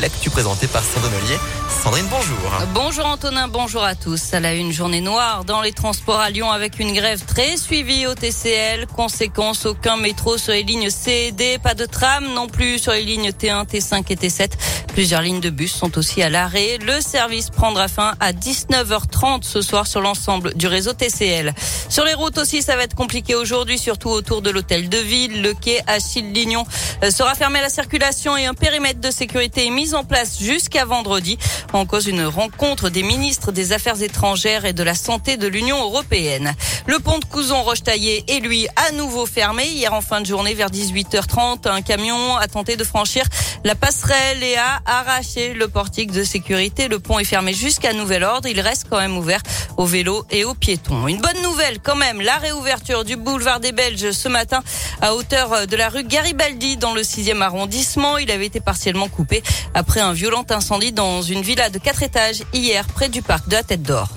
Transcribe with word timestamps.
l'actu 0.00 0.30
présenté 0.30 0.66
par 0.66 0.82
Sandrine 0.82 1.14
Ollier. 1.14 1.38
Sandrine, 1.82 2.06
bonjour. 2.10 2.36
Bonjour 2.74 3.06
Antonin, 3.06 3.48
bonjour 3.48 3.82
à 3.82 3.94
tous. 3.94 4.34
À 4.34 4.40
la 4.40 4.54
une 4.54 4.72
journée 4.72 5.00
noire 5.00 5.44
dans 5.44 5.60
les 5.62 5.72
transports 5.72 6.20
à 6.20 6.30
Lyon 6.30 6.50
avec 6.50 6.78
une 6.78 6.92
grève 6.92 7.24
très 7.24 7.56
suivie 7.56 8.06
au 8.06 8.14
TCL. 8.14 8.86
Conséquence, 8.86 9.66
aucun 9.66 9.96
métro 9.96 10.36
sur 10.38 10.52
les 10.52 10.62
lignes 10.62 10.90
C 10.90 11.26
et 11.28 11.32
D, 11.32 11.58
pas 11.62 11.74
de 11.74 11.86
tram 11.86 12.26
non 12.34 12.48
plus 12.48 12.78
sur 12.78 12.92
les 12.92 13.02
lignes 13.02 13.30
T1, 13.30 13.66
T5 13.66 14.04
et 14.10 14.16
T7. 14.16 14.50
Plusieurs 14.96 15.20
lignes 15.20 15.40
de 15.40 15.50
bus 15.50 15.74
sont 15.74 15.98
aussi 15.98 16.22
à 16.22 16.30
l'arrêt. 16.30 16.78
Le 16.78 17.02
service 17.02 17.50
prendra 17.50 17.86
fin 17.86 18.14
à 18.18 18.32
19h30 18.32 19.42
ce 19.42 19.60
soir 19.60 19.86
sur 19.86 20.00
l'ensemble 20.00 20.54
du 20.54 20.68
réseau 20.68 20.94
TCL. 20.94 21.52
Sur 21.90 22.06
les 22.06 22.14
routes 22.14 22.38
aussi, 22.38 22.62
ça 22.62 22.76
va 22.76 22.84
être 22.84 22.94
compliqué 22.94 23.34
aujourd'hui, 23.34 23.76
surtout 23.76 24.08
autour 24.08 24.40
de 24.40 24.48
l'hôtel 24.48 24.88
de 24.88 24.96
ville. 24.96 25.42
Le 25.42 25.52
quai 25.52 25.82
Achille 25.86 26.32
Lignon 26.32 26.64
euh, 27.04 27.10
sera 27.10 27.34
fermé 27.34 27.58
à 27.58 27.62
la 27.62 27.68
circulation 27.68 28.38
et 28.38 28.46
un 28.46 28.54
périmètre 28.54 28.98
de 28.98 29.10
sécurité 29.10 29.66
est 29.66 29.70
mis 29.70 29.94
en 29.94 30.02
place 30.02 30.38
jusqu'à 30.40 30.86
vendredi. 30.86 31.36
En 31.74 31.84
cause 31.84 32.06
une 32.06 32.24
rencontre 32.24 32.88
des 32.88 33.02
ministres 33.02 33.52
des 33.52 33.74
Affaires 33.74 34.00
étrangères 34.00 34.64
et 34.64 34.72
de 34.72 34.82
la 34.82 34.94
santé 34.94 35.36
de 35.36 35.46
l'Union 35.46 35.78
européenne. 35.78 36.54
Le 36.86 37.00
pont 37.00 37.18
de 37.18 37.24
Couzon-Rochetaillé 37.26 38.24
est 38.28 38.40
lui 38.40 38.66
à 38.76 38.92
nouveau 38.92 39.26
fermé. 39.26 39.66
Hier 39.66 39.92
en 39.92 40.00
fin 40.00 40.22
de 40.22 40.26
journée 40.26 40.54
vers 40.54 40.70
18h30, 40.70 41.68
un 41.68 41.82
camion 41.82 42.36
a 42.36 42.48
tenté 42.48 42.76
de 42.76 42.84
franchir 42.84 43.26
la 43.62 43.74
passerelle 43.74 44.42
et 44.42 44.56
a 44.56 44.80
arraché 44.86 45.52
le 45.52 45.68
portique 45.68 46.12
de 46.12 46.24
sécurité. 46.24 46.88
Le 46.88 46.98
pont 46.98 47.18
est 47.18 47.24
fermé 47.24 47.52
jusqu'à 47.52 47.92
nouvel 47.92 48.24
ordre. 48.24 48.48
Il 48.48 48.60
reste 48.60 48.86
quand 48.88 48.98
même 48.98 49.16
ouvert 49.16 49.42
aux 49.76 49.84
vélos 49.84 50.24
et 50.30 50.44
aux 50.44 50.54
piétons. 50.54 51.08
Une 51.08 51.20
bonne 51.20 51.42
nouvelle 51.42 51.78
quand 51.82 51.96
même, 51.96 52.20
la 52.20 52.36
réouverture 52.36 53.04
du 53.04 53.16
boulevard 53.16 53.60
des 53.60 53.72
Belges 53.72 54.12
ce 54.12 54.28
matin 54.28 54.62
à 55.00 55.14
hauteur 55.14 55.66
de 55.66 55.76
la 55.76 55.88
rue 55.88 56.04
Garibaldi 56.04 56.76
dans 56.76 56.94
le 56.94 57.02
6e 57.02 57.40
arrondissement. 57.40 58.18
Il 58.18 58.30
avait 58.30 58.46
été 58.46 58.60
partiellement 58.60 59.08
coupé 59.08 59.42
après 59.74 60.00
un 60.00 60.12
violent 60.12 60.44
incendie 60.50 60.92
dans 60.92 61.22
une 61.22 61.42
villa 61.42 61.68
de 61.70 61.78
4 61.78 62.02
étages 62.02 62.42
hier 62.52 62.86
près 62.86 63.08
du 63.08 63.22
parc 63.22 63.48
de 63.48 63.54
la 63.54 63.62
Tête 63.62 63.82
d'Or. 63.82 64.15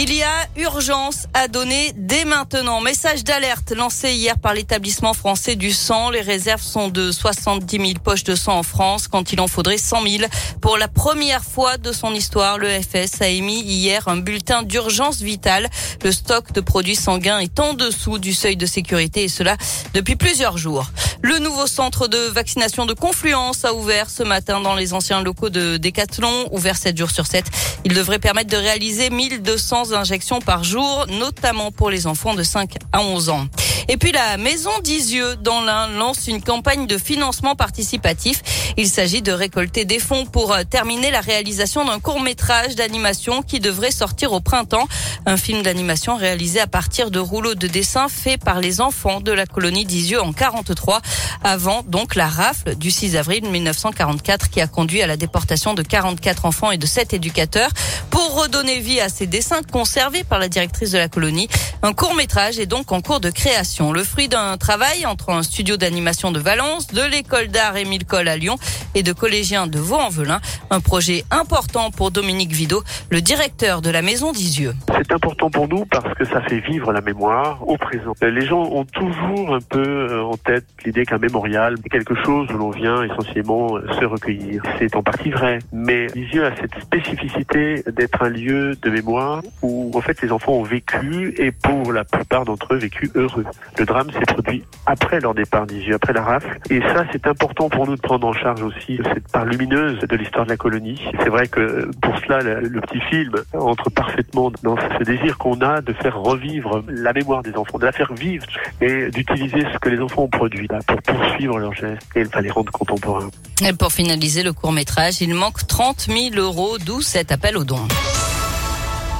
Il 0.00 0.14
y 0.14 0.22
a 0.22 0.46
urgence 0.54 1.26
à 1.34 1.48
donner 1.48 1.92
dès 1.96 2.24
maintenant. 2.24 2.80
Message 2.80 3.24
d'alerte 3.24 3.72
lancé 3.72 4.12
hier 4.12 4.38
par 4.38 4.54
l'établissement 4.54 5.12
français 5.12 5.56
du 5.56 5.72
sang. 5.72 6.10
Les 6.10 6.20
réserves 6.20 6.62
sont 6.62 6.88
de 6.88 7.10
70 7.10 7.76
000 7.76 7.92
poches 8.04 8.22
de 8.22 8.36
sang 8.36 8.58
en 8.58 8.62
France 8.62 9.08
quand 9.08 9.32
il 9.32 9.40
en 9.40 9.48
faudrait 9.48 9.76
100 9.76 10.06
000. 10.06 10.30
Pour 10.62 10.78
la 10.78 10.86
première 10.86 11.42
fois 11.42 11.78
de 11.78 11.90
son 11.90 12.14
histoire, 12.14 12.58
le 12.58 12.68
FS 12.68 13.22
a 13.22 13.26
émis 13.26 13.60
hier 13.60 14.06
un 14.06 14.18
bulletin 14.18 14.62
d'urgence 14.62 15.20
vitale. 15.20 15.68
Le 16.04 16.12
stock 16.12 16.52
de 16.52 16.60
produits 16.60 16.94
sanguins 16.94 17.40
est 17.40 17.58
en 17.58 17.74
dessous 17.74 18.18
du 18.18 18.34
seuil 18.34 18.56
de 18.56 18.66
sécurité 18.66 19.24
et 19.24 19.28
cela 19.28 19.56
depuis 19.94 20.14
plusieurs 20.14 20.58
jours. 20.58 20.92
Le 21.22 21.40
nouveau 21.40 21.66
centre 21.66 22.06
de 22.06 22.18
vaccination 22.18 22.86
de 22.86 22.92
Confluence 22.92 23.64
a 23.64 23.74
ouvert 23.74 24.08
ce 24.08 24.22
matin 24.22 24.60
dans 24.60 24.76
les 24.76 24.94
anciens 24.94 25.20
locaux 25.20 25.50
de 25.50 25.76
Décathlon, 25.76 26.48
ouvert 26.52 26.76
7 26.76 26.96
jours 26.96 27.10
sur 27.10 27.26
7. 27.26 27.44
Il 27.84 27.94
devrait 27.94 28.20
permettre 28.20 28.50
de 28.50 28.56
réaliser 28.56 29.10
1200 29.10 29.87
injections 29.94 30.40
par 30.40 30.64
jour, 30.64 31.06
notamment 31.08 31.70
pour 31.70 31.90
les 31.90 32.06
enfants 32.06 32.34
de 32.34 32.42
5 32.42 32.76
à 32.92 33.00
11 33.00 33.28
ans. 33.28 33.46
Et 33.90 33.96
puis 33.96 34.12
la 34.12 34.36
Maison 34.36 34.70
d'Isieux 34.84 35.36
dans 35.36 35.62
l'Ain 35.62 35.88
lance 35.88 36.28
une 36.28 36.42
campagne 36.42 36.86
de 36.86 36.98
financement 36.98 37.56
participatif. 37.56 38.42
Il 38.76 38.86
s'agit 38.86 39.22
de 39.22 39.32
récolter 39.32 39.86
des 39.86 39.98
fonds 39.98 40.26
pour 40.26 40.52
euh, 40.52 40.62
terminer 40.62 41.10
la 41.10 41.22
réalisation 41.22 41.86
d'un 41.86 41.98
court 41.98 42.20
métrage 42.20 42.74
d'animation 42.74 43.40
qui 43.40 43.60
devrait 43.60 43.90
sortir 43.90 44.32
au 44.32 44.40
printemps. 44.40 44.86
Un 45.24 45.38
film 45.38 45.62
d'animation 45.62 46.16
réalisé 46.16 46.60
à 46.60 46.66
partir 46.66 47.10
de 47.10 47.18
rouleaux 47.18 47.54
de 47.54 47.66
dessin 47.66 48.08
faits 48.08 48.44
par 48.44 48.60
les 48.60 48.82
enfants 48.82 49.22
de 49.22 49.32
la 49.32 49.46
colonie 49.46 49.86
d'Isieux 49.86 50.20
en 50.20 50.34
43, 50.34 51.00
avant 51.42 51.82
donc 51.86 52.14
la 52.14 52.28
rafle 52.28 52.74
du 52.74 52.90
6 52.90 53.16
avril 53.16 53.48
1944 53.48 54.50
qui 54.50 54.60
a 54.60 54.66
conduit 54.66 55.00
à 55.00 55.06
la 55.06 55.16
déportation 55.16 55.72
de 55.72 55.82
44 55.82 56.44
enfants 56.44 56.70
et 56.70 56.78
de 56.78 56.86
7 56.86 57.14
éducateurs. 57.14 57.70
Pour 58.10 58.42
redonner 58.42 58.80
vie 58.80 59.00
à 59.00 59.08
ces 59.08 59.26
dessins 59.26 59.62
conservés 59.62 60.24
par 60.24 60.38
la 60.38 60.48
directrice 60.48 60.90
de 60.90 60.98
la 60.98 61.08
colonie, 61.08 61.48
un 61.82 61.92
court 61.92 62.14
métrage 62.14 62.58
est 62.58 62.66
donc 62.66 62.90
en 62.90 63.00
cours 63.00 63.20
de 63.20 63.30
création. 63.30 63.92
Le 63.92 64.02
fruit 64.02 64.26
d'un 64.26 64.56
travail 64.56 65.06
entre 65.06 65.30
un 65.30 65.42
studio 65.44 65.76
d'animation 65.76 66.32
de 66.32 66.40
Valence, 66.40 66.88
de 66.88 67.02
l'école 67.02 67.48
d'art 67.48 67.76
Émile 67.76 68.04
Cole 68.04 68.26
à 68.26 68.36
Lyon 68.36 68.56
et 68.96 69.04
de 69.04 69.12
collégiens 69.12 69.68
de 69.68 69.78
Vaux-en-Velin. 69.78 70.40
Un 70.70 70.80
projet 70.80 71.24
important 71.30 71.90
pour 71.92 72.10
Dominique 72.10 72.50
Vidot, 72.50 72.82
le 73.10 73.20
directeur 73.20 73.80
de 73.80 73.90
la 73.90 74.02
maison 74.02 74.32
d'Isieux. 74.32 74.74
C'est 74.88 75.12
important 75.12 75.50
pour 75.50 75.68
nous 75.68 75.86
parce 75.86 76.12
que 76.14 76.24
ça 76.24 76.40
fait 76.42 76.58
vivre 76.58 76.92
la 76.92 77.00
mémoire 77.00 77.66
au 77.68 77.76
présent. 77.76 78.12
Les 78.22 78.44
gens 78.44 78.62
ont 78.62 78.84
toujours 78.84 79.54
un 79.54 79.60
peu 79.60 79.78
euh, 80.10 80.24
en 80.24 80.36
tête 80.36 80.64
l'idée 80.84 81.04
qu'un 81.06 81.18
mémorial 81.18 81.76
est 81.84 81.88
quelque 81.88 82.14
chose 82.24 82.48
où 82.50 82.58
l'on 82.58 82.70
vient 82.70 83.04
essentiellement 83.04 83.76
euh, 83.76 83.86
se 84.00 84.04
recueillir. 84.04 84.62
C'est 84.78 84.96
en 84.96 85.02
partie 85.02 85.30
vrai, 85.30 85.60
mais 85.72 86.08
Lisieux 86.08 86.44
a 86.44 86.56
cette 86.56 86.74
spécificité 86.80 87.84
d'être 87.86 88.22
un 88.22 88.28
lieu 88.28 88.74
de 88.82 88.90
mémoire 88.90 89.42
où 89.62 89.90
en 89.94 90.00
fait 90.00 90.20
les 90.22 90.32
enfants 90.32 90.54
ont 90.54 90.64
vécu 90.64 91.34
et 91.38 91.52
pour 91.68 91.92
la 91.92 92.04
plupart 92.04 92.46
d'entre 92.46 92.74
eux 92.74 92.78
vécu 92.78 93.10
heureux. 93.14 93.44
Le 93.78 93.84
drame 93.84 94.10
s'est 94.10 94.20
produit 94.20 94.64
après 94.86 95.20
leur 95.20 95.34
départ 95.34 95.66
d'Isieux, 95.66 95.96
après 95.96 96.14
la 96.14 96.22
rafle. 96.22 96.58
Et 96.70 96.80
ça, 96.80 97.04
c'est 97.12 97.26
important 97.26 97.68
pour 97.68 97.86
nous 97.86 97.94
de 97.94 98.00
prendre 98.00 98.26
en 98.26 98.32
charge 98.32 98.62
aussi 98.62 98.98
cette 99.12 99.30
part 99.30 99.44
lumineuse 99.44 99.98
de 99.98 100.16
l'histoire 100.16 100.46
de 100.46 100.50
la 100.50 100.56
colonie. 100.56 100.98
C'est 101.22 101.28
vrai 101.28 101.46
que 101.46 101.90
pour 102.00 102.18
cela, 102.20 102.38
le, 102.40 102.80
petit 102.80 103.00
film 103.10 103.34
entre 103.52 103.90
parfaitement 103.90 104.50
dans 104.62 104.76
ce 104.76 105.04
désir 105.04 105.36
qu'on 105.36 105.60
a 105.60 105.82
de 105.82 105.92
faire 105.92 106.18
revivre 106.18 106.82
la 106.88 107.12
mémoire 107.12 107.42
des 107.42 107.54
enfants, 107.54 107.78
de 107.78 107.84
la 107.84 107.92
faire 107.92 108.14
vivre 108.14 108.46
et 108.80 109.10
d'utiliser 109.10 109.60
ce 109.72 109.78
que 109.78 109.90
les 109.90 110.00
enfants 110.00 110.22
ont 110.22 110.28
produit 110.28 110.68
pour 110.86 111.02
poursuivre 111.02 111.58
leurs 111.58 111.74
gestes 111.74 112.06
et 112.16 112.24
les 112.40 112.50
rendre 112.50 112.72
contemporains. 112.72 113.28
Et 113.66 113.74
pour 113.74 113.92
finaliser 113.92 114.42
le 114.42 114.54
court 114.54 114.72
métrage, 114.72 115.20
il 115.20 115.34
manque 115.34 115.66
30 115.66 116.08
000 116.08 116.18
euros, 116.36 116.78
d'où 116.78 117.02
cet 117.02 117.30
appel 117.30 117.58
aux 117.58 117.64
dons. 117.64 117.86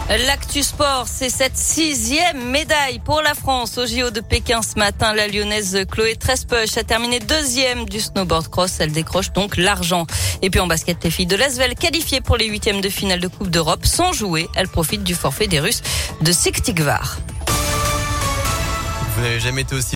L'actu 0.09 0.63
sport, 0.63 1.05
c'est 1.07 1.29
cette 1.29 1.59
sixième 1.59 2.49
médaille 2.49 2.99
pour 2.99 3.21
la 3.21 3.35
France 3.35 3.77
au 3.77 3.87
JO 3.87 4.09
de 4.11 4.21
Pékin 4.21 4.63
ce 4.63 4.79
matin. 4.79 5.13
La 5.13 5.29
lyonnaise 5.29 5.85
Chloé 5.91 6.17
Trespech 6.17 6.79
a 6.79 6.83
terminé 6.83 7.21
deuxième 7.21 7.85
du 7.85 8.01
snowboard 8.01 8.49
cross. 8.49 8.81
Elle 8.81 8.93
décroche 8.93 9.33
donc 9.35 9.59
l'argent. 9.59 10.07
Et 10.41 10.49
puis 10.49 10.61
en 10.61 10.67
basket, 10.67 11.05
les 11.05 11.11
filles 11.11 11.27
de 11.27 11.37
Lasvel 11.37 11.75
qualifiées 11.75 12.23
pour 12.23 12.39
les 12.39 12.47
huitièmes 12.47 12.81
de 12.81 12.89
finale 12.89 13.21
de 13.21 13.29
Coupe 13.29 13.51
d'Europe 13.51 13.85
sans 13.85 14.15
jouer. 14.15 14.49
Elles 14.57 14.69
profitent 14.69 15.05
du 15.05 15.15
forfait 15.15 15.47
des 15.47 15.61
Russes 15.61 15.83
de 16.23 16.33
Siktigvar. 16.33 17.19
Vous 19.15 19.25